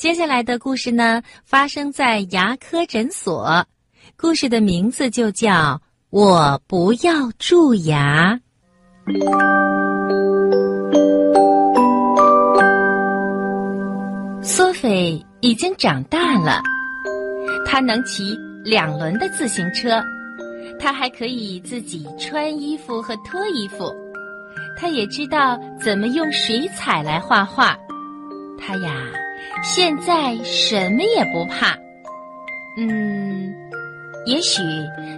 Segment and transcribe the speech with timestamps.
[0.00, 3.66] 接下来的故事呢，发生在牙科诊所。
[4.16, 5.50] 故事的名字就叫
[6.08, 8.40] 《我不要蛀牙》。
[14.42, 16.62] 索菲已经长大了，
[17.66, 20.02] 她能骑两轮的自行车，
[20.78, 23.94] 她还可以自己穿衣服和脱衣服，
[24.78, 27.76] 她也知道怎么用水彩来画画。
[28.58, 29.04] 她呀，
[29.62, 31.76] 现在什么也不怕。
[32.76, 33.54] 嗯，
[34.26, 34.62] 也许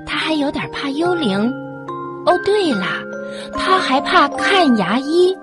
[0.06, 1.52] 他还有点怕幽灵。
[2.24, 2.86] 哦，对了，
[3.54, 5.36] 他还怕看牙医。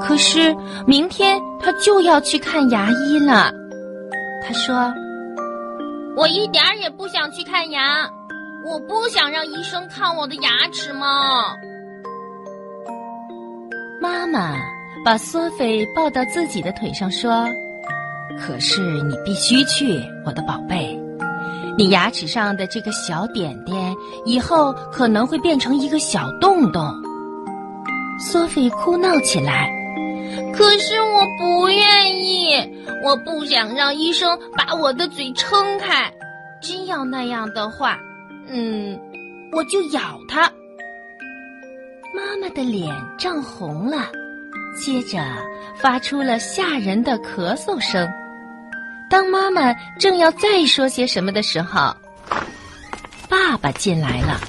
[0.00, 0.54] 可是
[0.86, 3.52] 明天他就要去看牙医了。
[4.44, 4.92] 他说
[6.16, 8.08] ：“我一点儿也不想去看牙，
[8.64, 11.54] 我不想让医生看我的牙齿嘛。”
[14.00, 14.56] 妈妈
[15.04, 17.48] 把索菲抱到自己的腿上说
[18.40, 20.98] ：“可是你必须去，我的宝贝。
[21.78, 23.94] 你牙齿上的这个小点点，
[24.26, 26.92] 以后可能会变成一个小洞洞。”
[28.20, 29.70] 索菲哭闹起来，
[30.54, 32.54] 可是我不愿意，
[33.04, 36.12] 我不想让医生把我的嘴撑开。
[36.60, 37.98] 真要那样的话，
[38.48, 38.96] 嗯，
[39.52, 40.42] 我就咬他。
[42.14, 44.08] 妈妈的脸涨红了，
[44.78, 45.18] 接着
[45.74, 48.08] 发出了吓人的咳嗽声。
[49.12, 51.94] 当妈妈正要再说些什么的时候，
[53.28, 54.40] 爸爸进来了，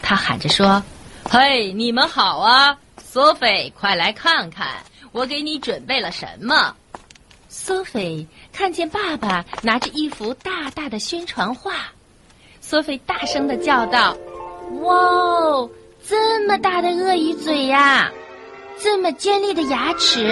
[0.00, 0.82] 他喊着说
[1.30, 4.68] ：“嘿，你们好啊！”索菲，快来看看，
[5.12, 6.74] 我给你准备了什么。
[7.50, 11.74] 索菲看见爸爸拿着一幅大大的宣传画，
[12.62, 14.16] 索菲大声的叫道
[14.80, 15.70] ：“哇哦，
[16.08, 18.10] 这么大的鳄鱼嘴呀，
[18.78, 20.26] 这么尖利的牙齿！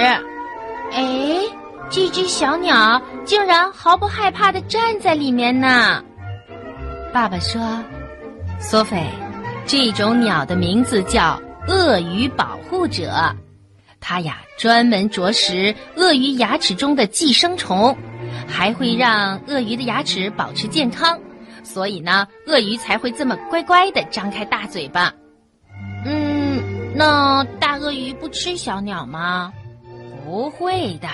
[0.91, 1.43] 哎，
[1.91, 6.03] 这只小鸟竟然毫不害怕的站在里面呢。”
[7.13, 7.61] 爸爸说
[8.61, 9.03] ：“索菲，
[9.67, 13.13] 这种鸟的名字叫。”鳄鱼保护者，
[14.01, 17.95] 它呀专门啄食鳄鱼牙齿中的寄生虫，
[18.47, 21.21] 还会让鳄鱼的牙齿保持健康，
[21.63, 25.13] 所以呢，鳄鱼才会这么乖乖的张开大嘴巴。
[26.07, 26.63] 嗯，
[26.95, 29.53] 那大鳄鱼不吃小鸟吗？
[30.25, 31.09] 不会的，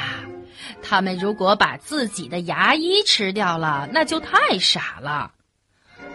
[0.83, 5.33] 它们如果把自己的牙医吃掉了，那就太傻了。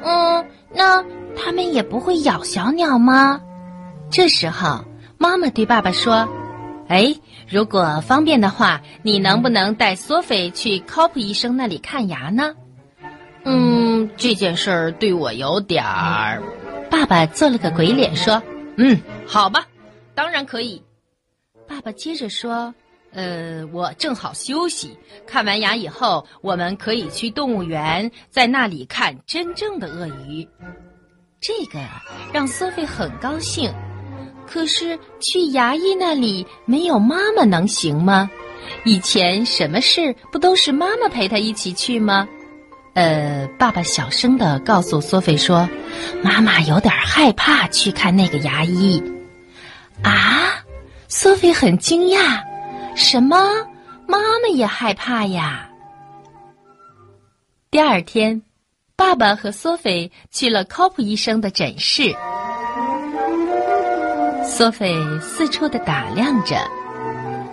[0.03, 1.03] 嗯，那
[1.35, 3.41] 他们也不会咬小鸟吗？
[4.11, 4.83] 这时候，
[5.17, 6.28] 妈妈对爸爸说
[6.88, 7.16] ：“哎，
[7.47, 12.55] 如果方便的话，你能不能带索菲去考普医生那里看牙呢？”
[13.45, 16.41] 嗯，这件事儿对我有点儿。
[16.89, 18.41] 爸爸做了个鬼脸说
[18.78, 19.66] ：“嗯，好吧，
[20.16, 20.81] 当然可以。”
[21.67, 22.73] 爸爸接着说
[23.14, 30.47] ：“呃，我正好休息，看完牙以后，我们可以去动物园，在那里看真正的鳄鱼。”
[31.42, 31.80] 这个
[32.34, 33.74] 让索菲很高兴。
[34.46, 38.30] 可是去牙医那里没有妈妈能行吗？
[38.84, 42.28] 以前什么事不都是妈妈陪他一起去吗？
[42.94, 45.70] 呃，爸爸小声的告诉索菲说
[46.22, 49.02] ：“妈妈有点害怕去看那个牙医。”
[50.03, 50.64] 啊，
[51.08, 52.41] 索菲很惊讶，
[52.99, 53.37] 什么？
[54.05, 55.69] 妈妈也害怕呀？
[57.71, 58.41] 第二天，
[58.97, 62.13] 爸爸和索菲去了科普医生的诊室。
[64.43, 66.57] 索菲四处的打量着，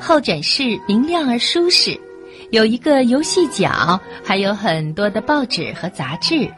[0.00, 1.96] 候诊室明亮而舒适，
[2.50, 6.50] 有一个游戏角，还有很多的报纸和杂志。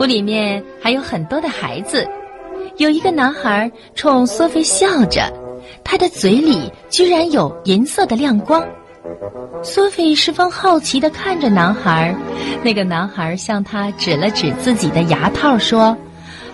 [0.00, 2.08] 屋里面还有很多的孩子，
[2.78, 5.30] 有一个男孩冲索菲笑着，
[5.82, 8.64] 他的嘴里居然有银色的亮光。
[9.62, 12.14] 索菲十分好奇的看着男孩，
[12.62, 15.96] 那个男孩向他指了指自己的牙套，说：“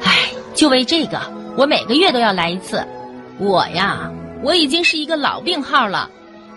[0.05, 1.21] 哎，就为这个，
[1.57, 2.87] 我每个月都要来一次。”
[3.39, 4.11] 我呀，
[4.43, 6.11] 我已经是一个老病号了。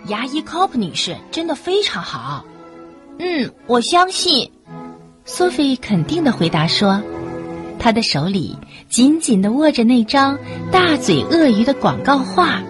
[0.06, 2.44] 牙医 Cop 女士真的非常好。
[3.18, 4.50] 嗯，我相信。
[5.24, 7.00] 苏菲肯定的回答说，
[7.84, 8.56] 他的手里
[8.88, 10.38] 紧紧的握着那张
[10.72, 12.62] 大嘴鳄鱼的广告画。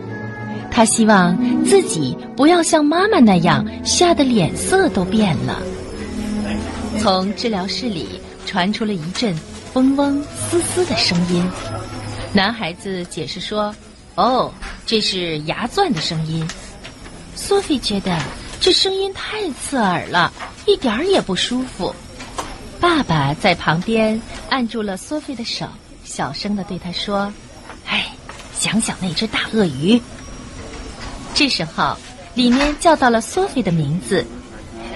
[0.73, 5.63] 他希望自己不要像妈妈那样吓得脸色都变了。
[6.99, 9.33] 从治疗室里传出了一阵
[9.75, 10.21] 嗡嗡
[10.51, 11.49] 嘶嘶的声音。
[12.33, 13.73] 男孩子解释说。
[14.17, 14.53] 哦，
[14.87, 16.45] 这是牙钻的声音。
[17.37, 18.17] 索菲觉得
[18.61, 20.33] 这声音太刺耳了，
[20.67, 21.93] 一点儿也不舒服。
[22.85, 24.21] 爸爸在旁边
[24.51, 25.67] 按住了索菲的手，
[26.05, 27.33] 小声的对他说
[27.89, 28.13] ：“哎，
[28.53, 29.99] 想想那只大鳄鱼。”
[31.33, 31.97] 这时候，
[32.35, 34.27] 里面叫到了索菲的名字，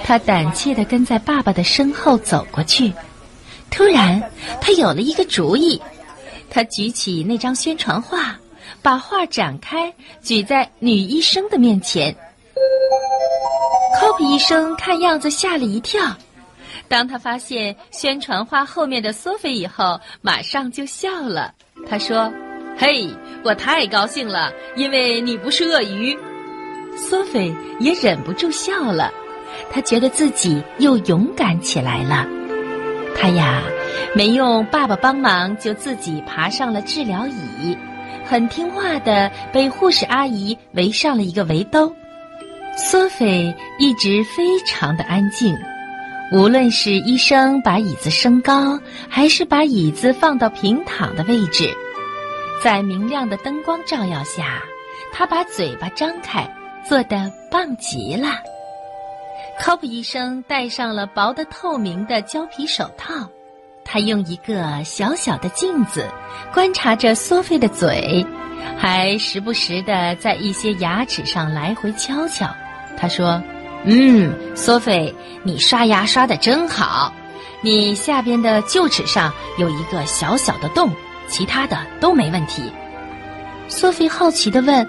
[0.04, 2.92] 他胆怯地跟在爸爸的身后走过去。
[3.70, 4.30] 突然，
[4.60, 5.80] 他有了一个主意。
[6.50, 8.38] 他举起那张宣传画，
[8.82, 12.14] 把画展开，举在女医生的面前。
[13.98, 16.02] 科普医生看样子吓了一跳。
[16.88, 21.52] 当他发现宣传画后面的索菲以后，马上就笑了。
[21.88, 22.32] 他说
[22.78, 23.08] ：“嘿，
[23.44, 26.18] 我太高兴了，因为你不是鳄鱼。”
[26.96, 29.12] 索菲也忍不住笑了。
[29.70, 32.26] 他觉得自己又勇敢起来了。
[33.14, 33.62] 他呀，
[34.14, 37.76] 没用爸爸帮忙，就自己爬上了治疗椅，
[38.24, 41.92] 很听话的被护士阿姨围上了一个围兜。
[42.76, 45.56] 索菲一直非常的安静。
[46.30, 48.78] 无论是医生把椅子升高，
[49.08, 51.74] 还是把椅子放到平躺的位置，
[52.62, 54.62] 在明亮的灯光照耀下，
[55.10, 56.46] 他把嘴巴张开，
[56.86, 58.28] 做得棒极了。
[59.58, 63.26] 科普医生戴上了薄的透明的胶皮手套，
[63.82, 66.06] 他用一个小小的镜子
[66.52, 68.26] 观察着索菲的嘴，
[68.76, 72.46] 还时不时的在一些牙齿上来回敲敲。
[72.98, 73.42] 他说。
[73.90, 77.10] 嗯，索菲，你刷牙刷的真好。
[77.62, 80.92] 你下边的臼齿上有一个小小的洞，
[81.26, 82.70] 其他的都没问题。
[83.66, 84.86] 索菲好奇的问：“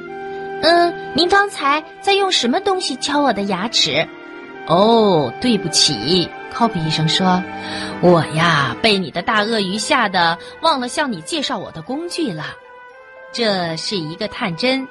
[0.62, 4.06] 嗯，您刚才在用什么东西敲我的牙齿？”
[4.68, 7.42] 哦，对不起，科比医生说
[8.04, 12.48] ：“我呀，被你的大鳄鱼吓得忘了向你介绍我的工具了。
[13.32, 14.86] 这是一个探针，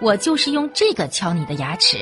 [0.00, 1.98] 我就是用这个敲你的牙齿。”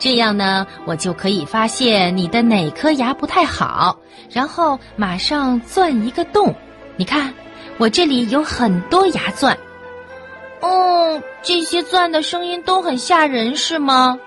[0.00, 3.96] 这样呢，我就可以发现你的哪颗牙不太好，
[4.30, 6.52] 然后马上钻一个洞。
[6.96, 7.32] 你看，
[7.78, 9.56] 我这里有很多牙钻。
[10.60, 14.18] 哦，这些钻的声音都很吓人，是吗？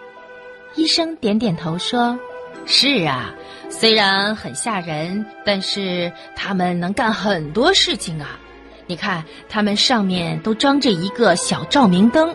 [0.75, 2.17] 医生点点头说
[2.65, 3.33] ：“是啊，
[3.69, 8.39] 虽然很吓人，但是他们能干很多事情啊。
[8.85, 12.33] 你看，它们上面都装着一个小照明灯，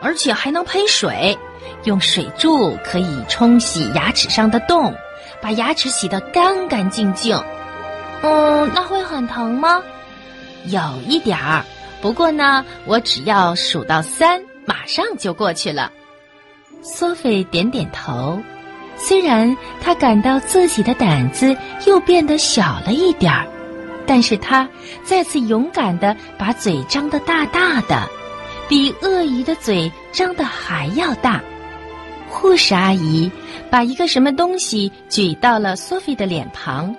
[0.00, 1.38] 而且还能喷水。”
[1.84, 4.92] 用水柱可以冲洗牙齿上的洞，
[5.40, 7.40] 把牙齿洗得干干净净。
[8.22, 9.80] 嗯，那会很疼吗？
[10.64, 11.64] 有一点儿，
[12.00, 15.92] 不过呢，我只要数到三，马上就过去了。
[16.82, 18.40] 索菲点点头，
[18.96, 21.56] 虽然他感到自己的胆子
[21.86, 23.46] 又变得小了一点儿，
[24.04, 24.68] 但是他
[25.04, 28.08] 再次勇敢地把嘴张得大大的，
[28.68, 31.42] 比鳄鱼的嘴张得还要大。
[32.28, 33.30] 护士阿姨
[33.70, 36.94] 把一个什么东西举到了索菲的脸庞，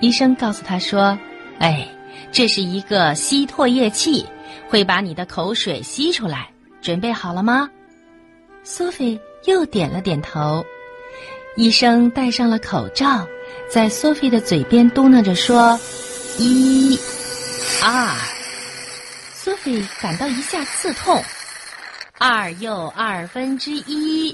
[0.00, 1.18] 医生告诉她说
[1.58, 1.88] ：“哎，
[2.30, 4.24] 这是一个吸唾液器，
[4.68, 6.48] 会把你的口水吸出来。
[6.82, 7.68] 准备好了吗？”
[8.62, 10.64] 索菲又点了点头。
[11.56, 13.26] 医生戴上了口罩，
[13.70, 15.80] 在索菲的嘴边嘟囔着说
[16.38, 16.98] ：“一、
[17.82, 18.14] 二。”
[19.66, 21.20] 索菲感到一下刺痛，
[22.18, 24.28] 二又二分之一。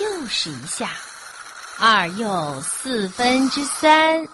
[0.00, 0.90] 又是一下，
[1.78, 4.26] 二又四分之三。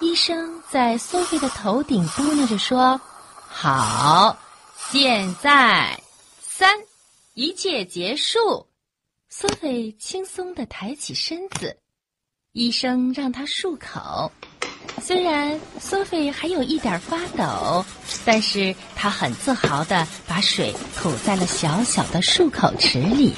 [0.00, 2.98] 医生在苏菲的头顶嘟囔着说
[3.46, 4.34] ：“好，
[4.90, 6.02] 现在
[6.40, 6.74] 三，
[7.34, 8.66] 一切结束。”
[9.28, 11.76] 苏菲轻松地抬起身子，
[12.52, 14.32] 医生让他漱口。
[15.04, 17.84] 虽然索菲还有一点发抖，
[18.24, 23.34] 但是她很自豪地把水吐在了小小的漱口池里。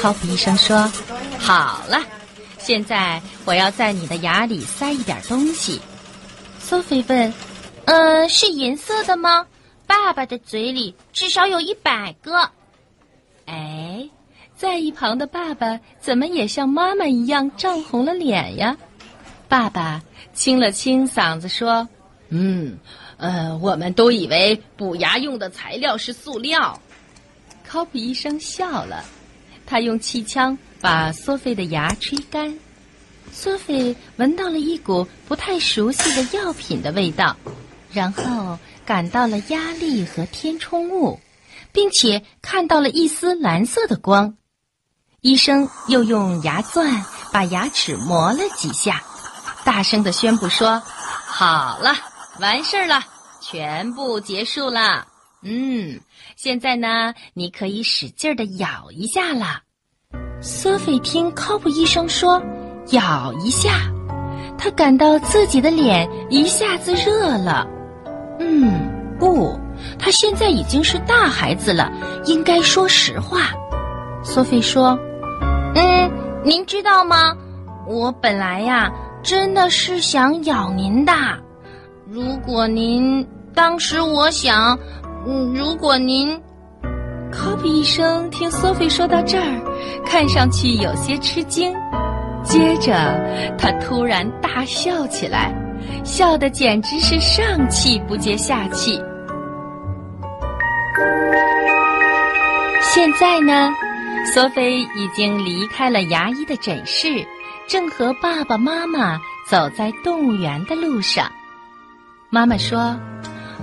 [0.00, 0.90] 考普医生说
[1.38, 2.02] ：“好了，
[2.58, 5.80] 现在我要在你的牙里塞一点东西。”
[6.58, 7.32] 索菲问
[7.86, 9.46] ：“呃，是银色的吗？
[9.86, 12.50] 爸爸的嘴里至少有一百个。”
[13.46, 14.08] 哎，
[14.56, 18.76] 在一旁的爸爸怎么也像妈妈一样涨红了脸呀？
[19.52, 21.86] 爸爸清了清嗓子说
[22.30, 22.78] ：“嗯，
[23.18, 26.80] 呃，我们都以为补牙用的材料是塑料。”
[27.68, 29.04] 考普医生笑了。
[29.66, 32.58] 他用气枪把索菲的牙吹干，
[33.30, 37.36] 索菲闻到了一股不太熟悉的药品的味道，
[37.92, 41.20] 然后感到了压力和填充物，
[41.72, 44.34] 并且看到了一丝蓝色的光。
[45.20, 49.04] 医生又用牙钻把牙齿磨了几下，
[49.64, 50.80] 大声的宣布说
[51.26, 51.94] ：“好了，
[52.40, 53.00] 完事儿了，
[53.40, 55.06] 全部结束了。”
[55.44, 56.00] 嗯，
[56.36, 59.60] 现在呢，你可以使劲的咬一下了。
[60.40, 62.40] 索菲听考普医生说
[62.90, 63.90] 咬一下，
[64.58, 67.66] 他感到自己的脸一下子热了。
[68.38, 69.58] 嗯，不，
[69.98, 71.90] 他现在已经是大孩子了，
[72.24, 73.50] 应该说实话。
[74.24, 74.96] 索菲说
[75.74, 76.10] ：“嗯，
[76.44, 77.36] 您知道吗？
[77.84, 78.92] 我本来呀，
[79.22, 81.12] 真的是想咬您的。
[82.10, 84.76] 如果您当时我想，
[85.26, 86.38] 嗯，如果您，
[87.30, 91.72] 科比医生听索菲说到这儿，看上去有些吃惊，
[92.42, 92.92] 接着
[93.56, 95.54] 他突然大笑起来，
[96.04, 99.00] 笑得简直是上气不接下气。
[102.80, 103.72] 现在呢，
[104.34, 107.24] 索菲已经离开了牙医的诊室。
[107.72, 111.32] 正和爸爸妈妈走在动物园的路上，
[112.28, 112.94] 妈妈说：“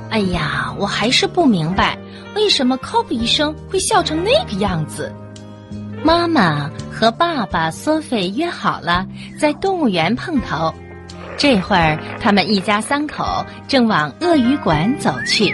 [0.09, 1.95] 哎呀，我还是不明白，
[2.33, 5.13] 为什么科普医生会笑成那个样子。”
[6.03, 9.05] 妈妈和爸爸索菲约好了
[9.37, 10.73] 在动物园碰头。
[11.37, 15.53] 这会儿，他们一家三口正往鳄鱼馆走去。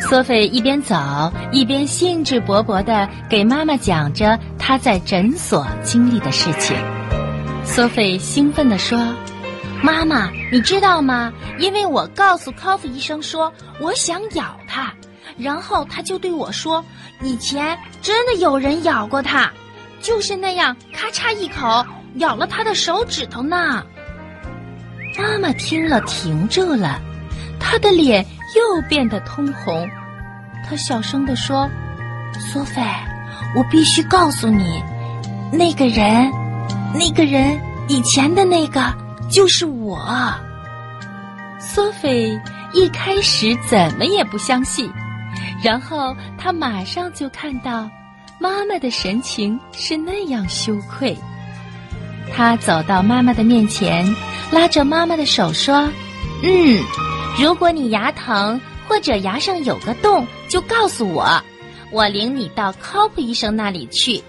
[0.00, 0.96] 索菲一边走
[1.52, 6.76] 一边兴致勃勃地给妈妈讲着她在诊所经历的事情。
[7.70, 8.98] 索菲兴奋地说
[9.84, 11.32] ：“妈妈，你知道吗？
[11.60, 14.92] 因为我告诉科夫医生说我想咬他，
[15.36, 16.84] 然后他就对我说，
[17.22, 19.52] 以前真的有人咬过他，
[20.00, 23.84] 就是那样，咔嚓一口咬了他的手指头呢。”
[25.16, 27.00] 妈妈听了停住了，
[27.60, 28.24] 她的脸
[28.56, 29.88] 又变得通红。
[30.68, 31.68] 她小声地说
[32.52, 32.82] ：“索菲，
[33.54, 34.82] 我必须告诉你，
[35.52, 36.28] 那个人。”
[36.94, 38.80] 那个人以前的那个
[39.30, 39.98] 就是我。
[41.60, 42.38] 索菲
[42.72, 44.90] 一开始怎么也不相信，
[45.62, 47.88] 然后他马上就看到
[48.38, 51.16] 妈妈的神情是那样羞愧。
[52.32, 54.06] 他走到妈妈的面前，
[54.50, 55.88] 拉着妈妈的手说
[56.42, 56.78] ：“嗯，
[57.38, 61.42] 如果你牙疼或者牙上有个洞，就告诉我，
[61.90, 64.22] 我领你到科普医生那里去。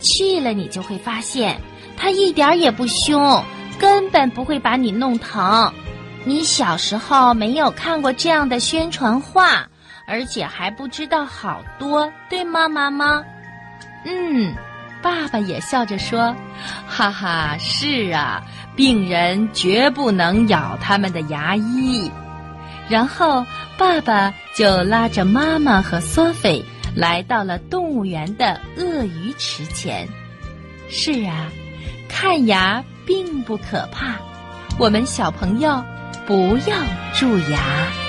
[0.00, 1.56] 去了，你就会发现。”
[2.02, 3.40] 他一点也不凶，
[3.78, 5.72] 根本不会把你弄疼。
[6.24, 9.68] 你小时候没有看过这样的宣传画，
[10.04, 13.22] 而且还不知道好多，对吗，妈妈？
[14.04, 14.52] 嗯，
[15.00, 16.34] 爸爸也笑着说
[16.88, 18.42] ：“哈哈，是啊，
[18.74, 22.10] 病人绝不能咬他们的牙医。”
[22.90, 23.46] 然后
[23.78, 26.64] 爸爸就拉着妈妈和索菲
[26.96, 30.04] 来到了动物园的鳄鱼池前。
[30.88, 31.46] 是啊。
[32.12, 34.16] 看牙并不可怕，
[34.78, 35.82] 我们小朋友
[36.26, 36.76] 不要
[37.14, 38.01] 蛀牙。